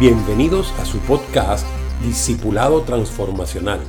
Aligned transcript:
Bienvenidos 0.00 0.72
a 0.80 0.86
su 0.86 0.96
podcast 1.00 1.66
Discipulado 2.02 2.80
Transformacional. 2.84 3.80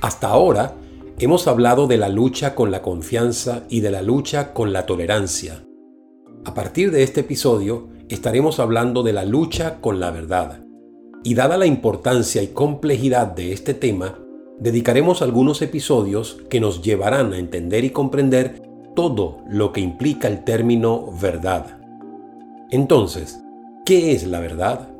Hasta 0.00 0.28
ahora 0.28 0.76
hemos 1.18 1.48
hablado 1.48 1.88
de 1.88 1.96
la 1.96 2.08
lucha 2.08 2.54
con 2.54 2.70
la 2.70 2.82
confianza 2.82 3.64
y 3.68 3.80
de 3.80 3.90
la 3.90 4.00
lucha 4.00 4.52
con 4.52 4.72
la 4.72 4.86
tolerancia. 4.86 5.64
A 6.44 6.54
partir 6.54 6.92
de 6.92 7.02
este 7.02 7.22
episodio 7.22 7.88
estaremos 8.08 8.60
hablando 8.60 9.02
de 9.02 9.12
la 9.12 9.24
lucha 9.24 9.80
con 9.80 9.98
la 9.98 10.12
verdad. 10.12 10.64
Y 11.24 11.34
dada 11.34 11.58
la 11.58 11.66
importancia 11.66 12.40
y 12.40 12.48
complejidad 12.48 13.26
de 13.26 13.52
este 13.52 13.74
tema, 13.74 14.20
dedicaremos 14.60 15.20
algunos 15.20 15.62
episodios 15.62 16.38
que 16.48 16.60
nos 16.60 16.80
llevarán 16.80 17.32
a 17.32 17.38
entender 17.38 17.82
y 17.82 17.90
comprender 17.90 18.62
todo 18.94 19.38
lo 19.48 19.72
que 19.72 19.80
implica 19.80 20.28
el 20.28 20.44
término 20.44 21.10
verdad. 21.20 21.80
Entonces, 22.70 23.42
¿qué 23.84 24.12
es 24.12 24.28
la 24.28 24.38
verdad? 24.38 24.91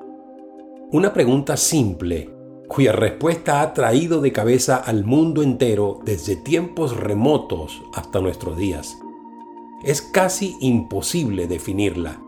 Una 0.92 1.14
pregunta 1.14 1.56
simple, 1.56 2.28
cuya 2.68 2.92
respuesta 2.92 3.62
ha 3.62 3.72
traído 3.72 4.20
de 4.20 4.30
cabeza 4.30 4.76
al 4.76 5.06
mundo 5.06 5.42
entero 5.42 6.00
desde 6.04 6.36
tiempos 6.36 6.94
remotos 6.94 7.80
hasta 7.94 8.20
nuestros 8.20 8.58
días. 8.58 8.98
Es 9.82 10.02
casi 10.02 10.54
imposible 10.60 11.46
definirla, 11.46 12.20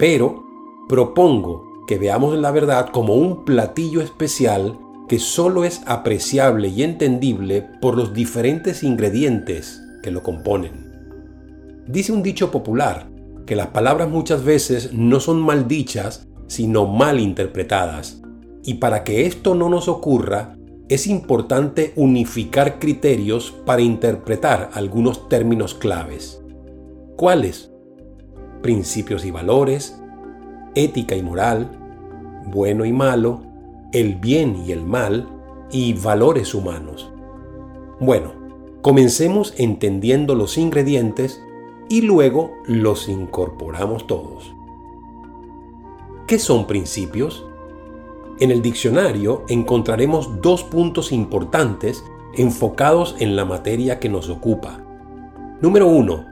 pero 0.00 0.44
propongo 0.88 1.84
que 1.86 1.96
veamos 1.96 2.36
la 2.36 2.50
verdad 2.50 2.88
como 2.88 3.14
un 3.14 3.44
platillo 3.44 4.00
especial 4.00 4.80
que 5.08 5.20
solo 5.20 5.62
es 5.62 5.80
apreciable 5.86 6.66
y 6.66 6.82
entendible 6.82 7.64
por 7.80 7.96
los 7.96 8.12
diferentes 8.12 8.82
ingredientes 8.82 9.80
que 10.02 10.10
lo 10.10 10.24
componen. 10.24 10.92
Dice 11.86 12.10
un 12.10 12.24
dicho 12.24 12.50
popular 12.50 13.08
que 13.46 13.54
las 13.54 13.68
palabras 13.68 14.08
muchas 14.08 14.42
veces 14.42 14.92
no 14.92 15.20
son 15.20 15.40
mal 15.40 15.68
dichas, 15.68 16.26
sino 16.46 16.86
mal 16.86 17.20
interpretadas. 17.20 18.22
Y 18.64 18.74
para 18.74 19.04
que 19.04 19.26
esto 19.26 19.54
no 19.54 19.68
nos 19.68 19.88
ocurra, 19.88 20.56
es 20.88 21.06
importante 21.06 21.92
unificar 21.96 22.78
criterios 22.78 23.50
para 23.64 23.82
interpretar 23.82 24.70
algunos 24.74 25.28
términos 25.28 25.74
claves. 25.74 26.42
¿Cuáles? 27.16 27.72
Principios 28.60 29.24
y 29.24 29.30
valores, 29.30 29.98
ética 30.74 31.16
y 31.16 31.22
moral, 31.22 31.70
bueno 32.46 32.84
y 32.84 32.92
malo, 32.92 33.42
el 33.92 34.16
bien 34.16 34.62
y 34.66 34.72
el 34.72 34.84
mal 34.84 35.28
y 35.70 35.94
valores 35.94 36.54
humanos. 36.54 37.10
Bueno, 38.00 38.32
comencemos 38.82 39.54
entendiendo 39.56 40.34
los 40.34 40.58
ingredientes 40.58 41.40
y 41.88 42.02
luego 42.02 42.52
los 42.66 43.08
incorporamos 43.08 44.06
todos. 44.06 44.52
¿Qué 46.32 46.38
son 46.38 46.66
principios? 46.66 47.44
En 48.40 48.50
el 48.50 48.62
diccionario 48.62 49.44
encontraremos 49.50 50.40
dos 50.40 50.64
puntos 50.64 51.12
importantes 51.12 52.02
enfocados 52.38 53.16
en 53.18 53.36
la 53.36 53.44
materia 53.44 54.00
que 54.00 54.08
nos 54.08 54.30
ocupa. 54.30 54.82
Número 55.60 55.88
uno, 55.88 56.24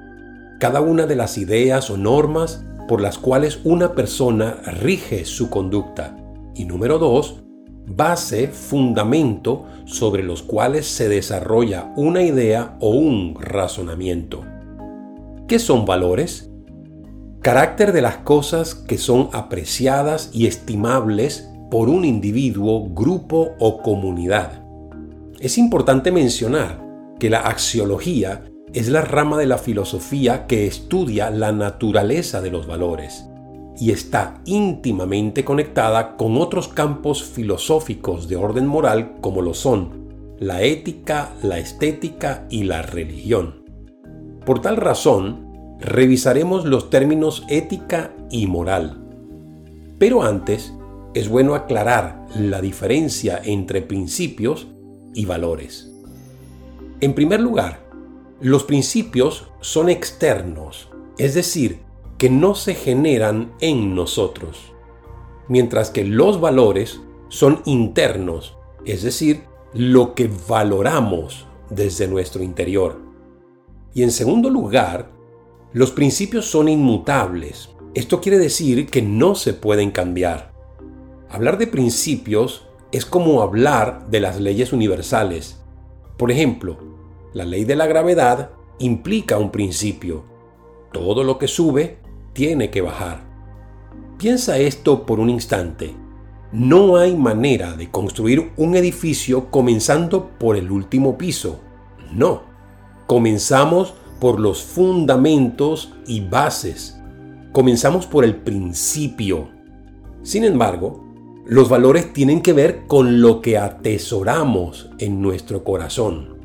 cada 0.58 0.80
una 0.80 1.04
de 1.06 1.16
las 1.16 1.36
ideas 1.36 1.90
o 1.90 1.98
normas 1.98 2.64
por 2.88 3.02
las 3.02 3.18
cuales 3.18 3.60
una 3.62 3.94
persona 3.94 4.62
rige 4.80 5.26
su 5.26 5.50
conducta. 5.50 6.16
Y 6.54 6.64
número 6.64 6.98
dos, 6.98 7.42
base, 7.86 8.48
fundamento 8.48 9.66
sobre 9.84 10.22
los 10.22 10.42
cuales 10.42 10.86
se 10.86 11.10
desarrolla 11.10 11.92
una 11.94 12.22
idea 12.22 12.78
o 12.80 12.88
un 12.88 13.36
razonamiento. 13.38 14.46
¿Qué 15.46 15.58
son 15.58 15.84
valores? 15.84 16.49
Carácter 17.42 17.92
de 17.92 18.02
las 18.02 18.19
cosas 18.19 18.74
que 18.74 18.98
son 18.98 19.30
apreciadas 19.33 20.30
y 20.33 20.46
estimables 20.46 21.48
por 21.70 21.89
un 21.89 22.05
individuo, 22.05 22.89
grupo 22.90 23.52
o 23.58 23.83
comunidad. 23.83 24.62
Es 25.39 25.56
importante 25.56 26.12
mencionar 26.12 26.84
que 27.18 27.30
la 27.30 27.40
axiología 27.40 28.45
es 28.74 28.89
la 28.89 29.01
rama 29.01 29.39
de 29.39 29.46
la 29.46 29.56
filosofía 29.56 30.46
que 30.46 30.67
estudia 30.67 31.30
la 31.30 31.51
naturaleza 31.52 32.42
de 32.42 32.51
los 32.51 32.67
valores 32.67 33.27
y 33.78 33.90
está 33.90 34.42
íntimamente 34.45 35.45
conectada 35.45 36.17
con 36.17 36.36
otros 36.36 36.68
campos 36.68 37.24
filosóficos 37.24 38.28
de 38.28 38.36
orden 38.36 38.67
moral 38.67 39.17
como 39.22 39.40
lo 39.40 39.55
son 39.55 40.01
la 40.40 40.62
ética, 40.62 41.33
la 41.42 41.58
estética 41.58 42.46
y 42.48 42.64
la 42.64 42.80
religión. 42.80 43.62
Por 44.46 44.62
tal 44.62 44.78
razón, 44.78 45.49
revisaremos 45.80 46.64
los 46.64 46.91
términos 46.91 47.45
ética 47.48 48.14
y 48.30 48.46
moral. 48.46 49.02
Pero 49.98 50.23
antes, 50.23 50.73
es 51.14 51.29
bueno 51.29 51.55
aclarar 51.55 52.27
la 52.35 52.61
diferencia 52.61 53.41
entre 53.42 53.83
principios 53.83 54.69
y 55.14 55.24
valores. 55.24 55.92
En 57.01 57.14
primer 57.14 57.40
lugar, 57.40 57.80
los 58.40 58.64
principios 58.64 59.48
son 59.61 59.89
externos, 59.89 60.89
es 61.19 61.35
decir, 61.35 61.80
que 62.19 62.30
no 62.30 62.55
se 62.55 62.74
generan 62.74 63.52
en 63.61 63.95
nosotros, 63.95 64.73
mientras 65.48 65.90
que 65.90 66.05
los 66.05 66.40
valores 66.40 67.01
son 67.29 67.63
internos, 67.64 68.57
es 68.85 69.02
decir, 69.02 69.45
lo 69.73 70.14
que 70.14 70.30
valoramos 70.48 71.46
desde 71.70 72.07
nuestro 72.08 72.42
interior. 72.42 73.01
Y 73.95 74.02
en 74.02 74.11
segundo 74.11 74.51
lugar, 74.51 75.11
los 75.73 75.92
principios 75.92 76.47
son 76.47 76.69
inmutables. 76.69 77.70
Esto 77.95 78.20
quiere 78.20 78.39
decir 78.39 78.86
que 78.86 79.03
no 79.03 79.36
se 79.36 79.55
pueden 79.55 79.92
cambiar. 79.92 80.53
Hablar 81.29 81.58
de 81.58 81.69
principios 81.69 82.67
es 82.91 83.07
como 83.07 83.41
hablar 83.41 84.08
de 84.11 84.19
las 84.19 84.41
leyes 84.41 84.73
universales. 84.73 85.61
Por 86.17 86.33
ejemplo, 86.33 86.79
la 87.33 87.45
ley 87.45 87.64
de 87.64 87.77
la 87.77 87.86
gravedad 87.86 88.51
implica 88.81 89.39
un 89.39 89.53
principio. 89.53 90.25
Todo 90.92 91.23
lo 91.23 91.39
que 91.39 91.47
sube 91.47 91.98
tiene 92.33 92.70
que 92.70 92.81
bajar. 92.81 93.23
Piensa 94.19 94.58
esto 94.58 95.07
por 95.07 95.20
un 95.20 95.31
instante. 95.31 95.95
No 96.51 96.97
hay 96.97 97.17
manera 97.17 97.75
de 97.77 97.92
construir 97.92 98.51
un 98.57 98.75
edificio 98.75 99.52
comenzando 99.52 100.31
por 100.37 100.57
el 100.57 100.73
último 100.73 101.17
piso. 101.17 101.61
No. 102.13 102.42
Comenzamos 103.07 103.95
por 104.20 104.39
los 104.39 104.63
fundamentos 104.63 105.92
y 106.07 106.20
bases. 106.20 107.01
Comenzamos 107.53 108.07
por 108.07 108.25
el 108.25 108.36
principio. 108.36 109.48
Sin 110.23 110.45
embargo, 110.45 111.05
los 111.47 111.69
valores 111.69 112.13
tienen 112.13 112.42
que 112.42 112.53
ver 112.53 112.86
con 112.86 113.23
lo 113.23 113.41
que 113.41 113.58
atesoramos 113.58 114.91
en 114.98 115.20
nuestro 115.20 115.64
corazón. 115.64 116.39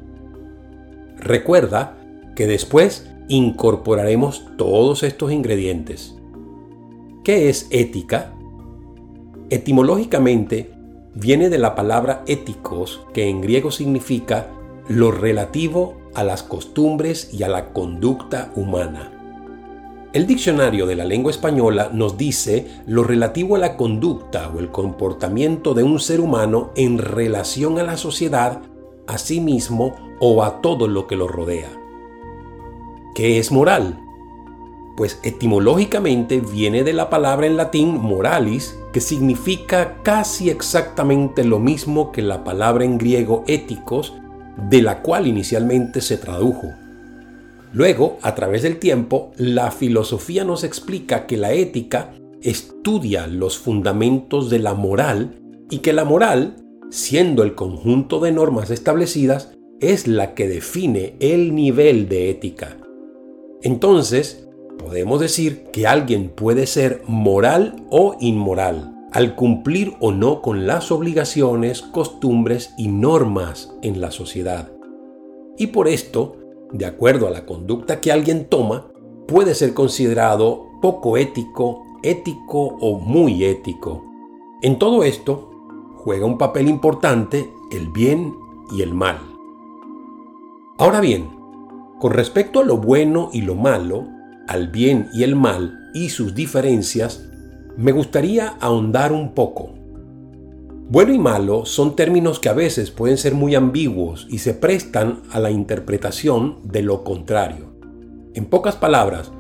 Recuerda 1.18 1.98
que 2.36 2.48
después 2.48 3.12
incorporaremos 3.28 4.46
todos 4.58 5.04
estos 5.04 5.32
ingredientes. 5.32 6.16
¿Qué 7.24 7.50
es 7.50 7.68
ética? 7.72 8.34
Etimológicamente 9.50 10.72
viene 11.14 11.50
de 11.50 11.58
la 11.58 11.76
palabra 11.76 12.24
éticos, 12.28 13.02
que 13.14 13.30
en 13.30 13.42
griego 13.42 13.72
significa 13.72 14.52
lo 14.88 15.12
relativo 15.12 15.98
a 16.16 16.24
las 16.24 16.44
costumbres 16.44 17.30
y 17.34 17.44
a 17.44 17.48
la 17.50 17.74
conducta 17.74 18.52
humana. 18.56 19.12
El 20.14 20.28
diccionario 20.28 20.86
de 20.86 20.96
la 20.96 21.04
lengua 21.04 21.30
española 21.30 21.90
nos 21.92 22.18
dice 22.18 22.68
lo 22.88 23.04
relativo 23.04 23.58
a 23.58 23.60
la 23.60 23.76
conducta 23.76 24.50
o 24.50 24.60
el 24.60 24.72
comportamiento 24.72 25.74
de 25.74 25.84
un 25.84 26.00
ser 26.00 26.22
humano 26.22 26.72
en 26.78 27.00
relación 27.00 27.80
a 27.80 27.84
la 27.84 27.98
sociedad, 27.98 28.62
a 29.08 29.18
sí 29.18 29.42
mismo 29.42 29.94
o 30.22 30.44
a 30.44 30.62
todo 30.62 30.88
lo 30.88 31.06
que 31.06 31.18
lo 31.18 31.28
rodea. 31.28 31.70
¿Qué 33.14 33.40
es 33.40 33.52
moral? 33.52 34.02
Pues 34.96 35.20
etimológicamente 35.24 36.40
viene 36.40 36.86
de 36.86 36.94
la 36.94 37.10
palabra 37.10 37.48
en 37.48 37.58
latín 37.58 38.02
moralis, 38.02 38.80
que 38.94 39.02
significa 39.02 40.02
casi 40.04 40.50
exactamente 40.50 41.44
lo 41.44 41.60
mismo 41.60 42.14
que 42.14 42.22
la 42.22 42.46
palabra 42.46 42.86
en 42.86 42.98
griego 42.98 43.44
éticos, 43.48 44.14
de 44.70 44.82
la 44.82 45.02
cual 45.02 45.28
inicialmente 45.28 46.02
se 46.02 46.18
tradujo. 46.18 46.74
Luego, 47.74 48.18
a 48.22 48.36
través 48.36 48.64
del 48.64 48.78
tiempo, 48.78 49.32
la 49.38 49.72
filosofía 49.72 50.44
nos 50.44 50.64
explica 50.64 51.26
que 51.26 51.38
la 51.38 51.52
ética 51.54 52.14
estudia 52.42 53.28
los 53.28 53.58
fundamentos 53.58 54.50
de 54.50 54.60
la 54.60 54.74
moral 54.74 55.40
y 55.70 55.80
que 55.80 55.92
la 55.92 56.06
moral, 56.06 56.56
siendo 56.90 57.44
el 57.44 57.54
conjunto 57.56 58.20
de 58.20 58.32
normas 58.32 58.72
establecidas, 58.72 59.52
es 59.82 60.08
la 60.08 60.36
que 60.36 60.48
define 60.48 61.16
el 61.20 61.54
nivel 61.54 62.08
de 62.08 62.30
ética. 62.30 62.78
Entonces, 63.62 64.48
podemos 64.78 65.20
decir 65.20 65.64
que 65.74 65.86
alguien 65.86 66.30
puede 66.30 66.68
ser 66.68 67.02
moral 67.08 67.76
o 67.90 68.16
inmoral 68.22 68.95
al 69.16 69.34
cumplir 69.34 69.96
o 70.02 70.12
no 70.12 70.42
con 70.42 70.68
las 70.68 70.92
obligaciones, 70.92 71.82
costumbres 71.82 72.74
y 72.78 72.90
normas 72.90 73.74
en 73.82 74.02
la 74.02 74.12
sociedad. 74.12 74.74
Y 75.58 75.68
por 75.68 75.88
esto, 75.88 76.36
de 76.74 76.86
acuerdo 76.86 77.26
a 77.26 77.32
la 77.32 77.46
conducta 77.46 78.02
que 78.02 78.12
alguien 78.12 78.50
toma, 78.50 78.92
puede 79.26 79.56
ser 79.56 79.74
considerado 79.74 80.66
poco 80.82 81.16
ético, 81.16 81.82
ético 82.04 82.76
o 82.82 83.00
muy 83.00 83.46
ético. 83.46 84.04
En 84.62 84.78
todo 84.78 85.06
esto 85.06 85.50
juega 85.96 86.26
un 86.26 86.38
papel 86.38 86.68
importante 86.68 87.50
el 87.72 87.88
bien 87.94 88.36
y 88.76 88.82
el 88.82 88.94
mal. 88.94 89.20
Ahora 90.78 91.00
bien, 91.00 91.30
con 92.02 92.12
respecto 92.12 92.60
a 92.60 92.66
lo 92.66 92.76
bueno 92.76 93.30
y 93.32 93.44
lo 93.44 93.56
malo, 93.56 94.10
al 94.50 94.68
bien 94.68 95.08
y 95.14 95.24
el 95.24 95.38
mal 95.38 95.90
y 95.94 96.10
sus 96.10 96.36
diferencias, 96.36 97.30
me 97.78 97.92
gustaría 97.92 98.56
ahondar 98.60 99.12
un 99.12 99.34
poco. 99.34 99.70
Bueno 100.90 101.14
y 101.14 101.20
malo 101.20 101.66
son 101.66 101.96
términos 101.96 102.40
que 102.40 102.50
a 102.50 102.54
veces 102.54 102.92
pueden 102.92 103.18
ser 103.18 103.34
muy 103.34 103.56
ambiguos 103.56 104.28
y 104.30 104.38
se 104.38 104.54
prestan 104.54 105.22
a 105.32 105.40
la 105.40 105.52
interpretación 105.52 106.60
de 106.64 106.84
lo 106.84 107.04
contrario. 107.04 107.74
En 108.34 108.46
pocas 108.46 108.76
palabras, 108.76 109.32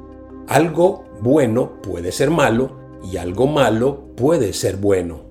algo 0.47 1.05
bueno 1.21 1.81
puede 1.81 2.11
ser 2.11 2.29
malo 2.29 2.71
y 3.11 3.17
algo 3.17 3.47
malo 3.47 4.07
puede 4.15 4.53
ser 4.53 4.77
bueno. 4.77 5.21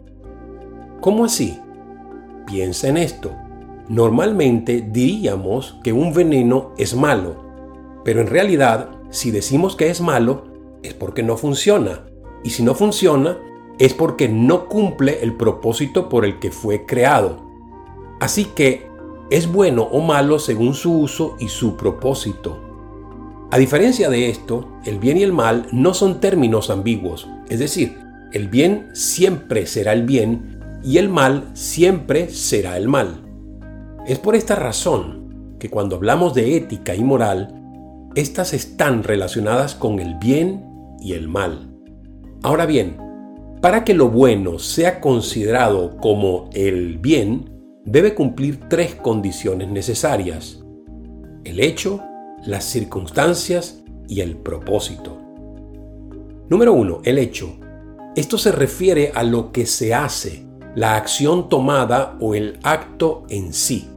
¿Cómo 1.00 1.25
así? 1.25 1.59
Piensa 2.47 2.89
en 2.89 2.97
esto. 2.97 3.33
Normalmente 3.89 4.87
diríamos 4.91 5.77
que 5.83 5.93
un 5.93 6.15
veneno 6.15 6.73
es 6.79 6.95
malo, 6.95 7.37
pero 8.05 8.21
en 8.21 8.29
realidad 8.29 8.91
si 9.11 9.31
decimos 9.31 9.77
que 9.77 9.91
es 9.91 10.00
malo 10.00 10.45
es 10.83 10.95
porque 10.95 11.23
no 11.23 11.37
funciona, 11.37 12.05
y 12.44 12.50
si 12.50 12.62
no 12.62 12.75
funciona 12.75 13.38
es 13.79 13.94
porque 13.94 14.29
no 14.29 14.67
cumple 14.69 15.23
el 15.23 15.35
propósito 15.35 16.08
por 16.08 16.25
el 16.25 16.38
que 16.38 16.52
fue 16.52 16.87
creado. 16.87 17.43
Así 18.20 18.44
que 18.44 18.88
es 19.31 19.50
bueno 19.50 19.82
o 19.82 20.00
malo 20.00 20.38
según 20.38 20.75
su 20.75 20.96
uso 21.00 21.37
y 21.41 21.49
su 21.49 21.76
propósito. 21.76 22.61
A 23.50 23.58
diferencia 23.58 24.08
de 24.08 24.29
esto, 24.29 24.69
el 24.85 24.99
bien 24.99 25.17
y 25.17 25.23
el 25.23 25.32
mal 25.32 25.67
no 25.73 25.94
son 25.94 26.20
términos 26.20 26.70
ambiguos, 26.70 27.29
es 27.49 27.58
decir, 27.58 27.99
el 28.32 28.49
bien 28.49 28.88
siempre 28.94 29.67
será 29.67 29.93
el 29.93 30.05
bien 30.05 30.61
y 30.82 30.99
el 30.99 31.08
mal 31.08 31.50
siempre 31.55 32.29
será 32.31 32.76
el 32.76 32.88
mal. 32.88 33.23
Es 34.06 34.19
por 34.19 34.35
esta 34.35 34.55
razón 34.55 35.56
que 35.58 35.70
cuando 35.70 35.97
hablamos 35.97 36.35
de 36.35 36.56
ética 36.56 36.94
y 36.94 37.02
moral, 37.02 37.61
estas 38.14 38.52
están 38.52 39.02
relacionadas 39.02 39.75
con 39.75 39.99
el 39.99 40.17
bien 40.17 40.64
y 41.00 41.12
el 41.12 41.29
mal. 41.29 41.74
Ahora 42.44 42.67
bien, 42.67 42.99
para 43.62 43.85
que 43.85 43.94
lo 43.94 44.11
bueno 44.11 44.58
sea 44.58 45.00
considerado 45.00 45.96
como 45.96 46.50
el 46.52 46.99
bien, 46.99 47.81
debe 47.87 48.14
cumplir 48.14 48.61
tres 48.69 48.94
condiciones 48.96 49.70
necesarias. 49.70 50.62
El 51.44 51.58
hecho, 51.58 52.02
las 52.44 52.64
circunstancias 52.64 53.82
y 54.08 54.20
el 54.20 54.37
propósito. 54.37 55.19
Número 56.50 56.75
1. 56.75 57.00
El 57.05 57.17
hecho. 57.17 57.56
Esto 58.14 58.37
se 58.37 58.52
refiere 58.52 59.11
a 59.14 59.23
lo 59.23 59.50
que 59.50 59.64
se 59.64 59.94
hace, 59.94 60.47
la 60.75 60.97
acción 60.97 61.49
tomada 61.49 62.19
o 62.20 62.35
el 62.35 62.58
acto 62.62 63.25
en 63.31 63.55
sí, 63.55 63.88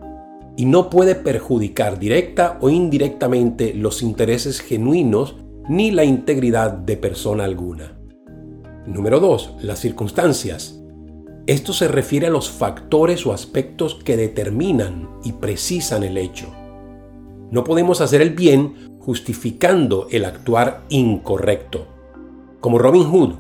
y 0.56 0.68
no 0.68 0.90
puede 0.90 1.16
perjudicar 1.16 2.00
directa 2.00 2.58
o 2.62 2.70
indirectamente 2.70 3.74
los 3.74 4.02
intereses 4.02 4.62
genuinos 4.62 5.36
ni 5.68 5.92
la 5.92 6.06
integridad 6.06 6.72
de 6.72 6.96
persona 6.96 7.44
alguna. 7.44 7.97
Número 8.88 9.20
2. 9.20 9.56
Las 9.64 9.80
circunstancias. 9.80 10.80
Esto 11.46 11.74
se 11.74 11.90
refiere 11.90 12.28
a 12.28 12.30
los 12.30 12.50
factores 12.50 13.26
o 13.28 13.34
aspectos 13.34 13.96
que 13.96 14.16
determinan 14.16 15.10
y 15.26 15.34
precisan 15.34 16.04
el 16.04 16.18
hecho. 16.18 16.56
No 17.52 17.66
podemos 17.66 18.00
hacer 18.00 18.22
el 18.22 18.30
bien 18.30 18.98
justificando 19.00 20.08
el 20.10 20.24
actuar 20.24 20.86
incorrecto. 20.88 21.86
Como 22.62 22.78
Robin 22.78 23.04
Hood, 23.04 23.34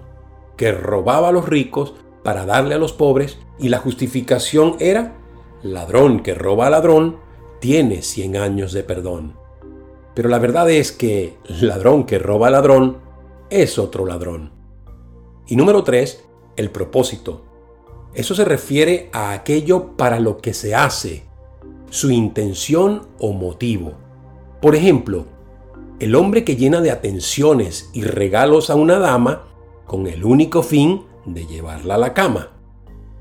que 0.57 0.73
robaba 0.73 1.29
a 1.29 1.31
los 1.31 1.47
ricos 1.47 1.93
para 2.25 2.45
darle 2.45 2.75
a 2.75 2.77
los 2.77 2.91
pobres 2.91 3.39
y 3.57 3.69
la 3.69 3.77
justificación 3.77 4.75
era, 4.79 5.15
ladrón 5.63 6.23
que 6.23 6.33
roba 6.33 6.67
a 6.67 6.71
ladrón 6.71 7.19
tiene 7.61 8.01
100 8.01 8.35
años 8.35 8.73
de 8.73 8.83
perdón. 8.83 9.37
Pero 10.13 10.27
la 10.27 10.39
verdad 10.39 10.69
es 10.69 10.91
que 10.91 11.37
ladrón 11.61 12.03
que 12.05 12.19
roba 12.19 12.47
a 12.47 12.51
ladrón 12.51 12.97
es 13.49 13.79
otro 13.79 14.05
ladrón. 14.05 14.56
Y 15.47 15.55
número 15.55 15.83
tres, 15.83 16.25
el 16.55 16.69
propósito. 16.71 17.43
Eso 18.13 18.35
se 18.35 18.45
refiere 18.45 19.09
a 19.13 19.31
aquello 19.31 19.95
para 19.95 20.19
lo 20.19 20.37
que 20.37 20.53
se 20.53 20.75
hace, 20.75 21.23
su 21.89 22.11
intención 22.11 23.07
o 23.19 23.31
motivo. 23.33 23.93
Por 24.61 24.75
ejemplo, 24.75 25.25
el 25.99 26.15
hombre 26.15 26.43
que 26.43 26.55
llena 26.55 26.81
de 26.81 26.91
atenciones 26.91 27.89
y 27.93 28.03
regalos 28.03 28.69
a 28.69 28.75
una 28.75 28.99
dama 28.99 29.47
con 29.85 30.07
el 30.07 30.25
único 30.25 30.63
fin 30.63 31.03
de 31.25 31.45
llevarla 31.45 31.95
a 31.95 31.99
la 31.99 32.13
cama. 32.13 32.51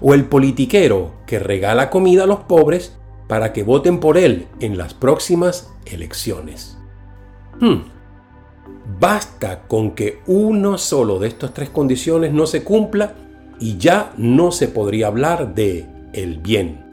O 0.00 0.12
el 0.12 0.26
politiquero 0.26 1.12
que 1.26 1.38
regala 1.38 1.90
comida 1.90 2.24
a 2.24 2.26
los 2.26 2.40
pobres 2.40 2.96
para 3.28 3.52
que 3.52 3.62
voten 3.62 3.98
por 3.98 4.18
él 4.18 4.46
en 4.60 4.76
las 4.76 4.94
próximas 4.94 5.72
elecciones. 5.86 6.76
Hmm. 7.60 7.95
Basta 8.98 9.66
con 9.68 9.90
que 9.90 10.20
uno 10.26 10.78
solo 10.78 11.18
de 11.18 11.28
estas 11.28 11.52
tres 11.52 11.68
condiciones 11.68 12.32
no 12.32 12.46
se 12.46 12.64
cumpla 12.64 13.14
y 13.60 13.76
ya 13.76 14.12
no 14.16 14.52
se 14.52 14.68
podría 14.68 15.08
hablar 15.08 15.54
de 15.54 15.86
el 16.12 16.38
bien. 16.38 16.84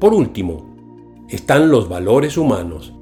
Por 0.00 0.14
último, 0.14 0.74
están 1.28 1.70
los 1.70 1.88
valores 1.88 2.38
humanos. 2.38 2.94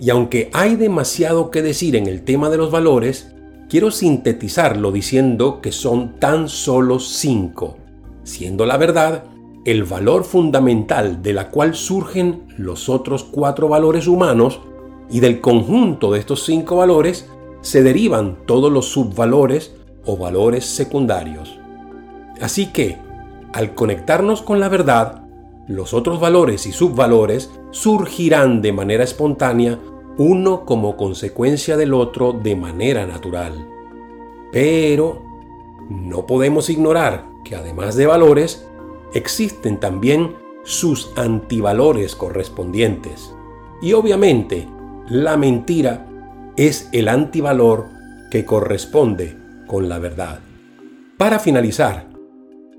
Y 0.00 0.10
aunque 0.10 0.50
hay 0.52 0.76
demasiado 0.76 1.50
que 1.50 1.62
decir 1.62 1.96
en 1.96 2.06
el 2.06 2.22
tema 2.22 2.50
de 2.50 2.56
los 2.56 2.70
valores, 2.70 3.34
quiero 3.68 3.90
sintetizarlo 3.90 4.92
diciendo 4.92 5.60
que 5.60 5.72
son 5.72 6.18
tan 6.20 6.48
solo 6.48 6.98
cinco, 6.98 7.78
siendo 8.22 8.66
la 8.66 8.76
verdad 8.76 9.24
el 9.64 9.84
valor 9.84 10.24
fundamental 10.24 11.22
de 11.22 11.32
la 11.32 11.50
cual 11.50 11.74
surgen 11.74 12.44
los 12.58 12.88
otros 12.88 13.24
cuatro 13.24 13.68
valores 13.68 14.06
humanos 14.06 14.60
y 15.10 15.20
del 15.20 15.40
conjunto 15.40 16.12
de 16.12 16.20
estos 16.20 16.44
cinco 16.44 16.76
valores 16.76 17.28
se 17.60 17.82
derivan 17.82 18.38
todos 18.46 18.70
los 18.72 18.88
subvalores 18.88 19.74
o 20.04 20.16
valores 20.16 20.64
secundarios. 20.66 21.58
Así 22.40 22.72
que, 22.72 22.98
al 23.52 23.74
conectarnos 23.74 24.42
con 24.42 24.60
la 24.60 24.68
verdad, 24.68 25.24
los 25.66 25.94
otros 25.94 26.20
valores 26.20 26.66
y 26.66 26.72
subvalores 26.72 27.50
surgirán 27.70 28.60
de 28.60 28.72
manera 28.72 29.04
espontánea, 29.04 29.78
uno 30.18 30.64
como 30.64 30.96
consecuencia 30.96 31.76
del 31.76 31.94
otro 31.94 32.32
de 32.32 32.54
manera 32.54 33.06
natural. 33.06 33.66
Pero 34.52 35.22
no 35.88 36.26
podemos 36.26 36.70
ignorar 36.70 37.26
que 37.44 37.56
además 37.56 37.94
de 37.94 38.06
valores, 38.06 38.66
existen 39.12 39.78
también 39.78 40.34
sus 40.64 41.12
antivalores 41.16 42.16
correspondientes. 42.16 43.34
Y 43.82 43.92
obviamente, 43.92 44.66
la 45.08 45.36
mentira 45.36 46.06
es 46.56 46.88
el 46.92 47.08
antivalor 47.08 47.86
que 48.30 48.44
corresponde 48.44 49.36
con 49.66 49.88
la 49.88 49.98
verdad. 49.98 50.40
Para 51.18 51.38
finalizar, 51.38 52.08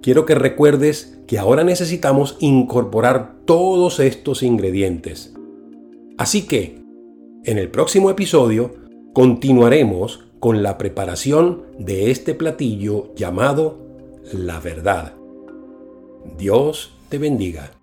quiero 0.02 0.26
que 0.26 0.36
recuerdes 0.36 1.20
que 1.28 1.38
ahora 1.38 1.64
necesitamos 1.64 2.38
incorporar 2.40 3.36
todos 3.46 4.00
estos 4.00 4.44
ingredientes. 4.44 5.34
Así 6.18 6.48
que, 6.48 6.82
en 7.44 7.58
el 7.58 7.70
próximo 7.70 8.10
episodio, 8.10 8.74
continuaremos 9.14 10.26
con 10.40 10.64
la 10.64 10.78
preparación 10.78 11.64
de 11.78 12.12
este 12.12 12.34
platillo 12.34 13.14
llamado 13.16 13.78
la 14.34 14.60
verdad. 14.60 15.14
Dios 16.38 16.92
te 17.10 17.18
bendiga. 17.18 17.75